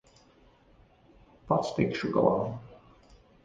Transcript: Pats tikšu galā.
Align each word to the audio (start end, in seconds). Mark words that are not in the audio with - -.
Pats 1.51 1.77
tikšu 1.77 2.13
galā. 2.19 2.43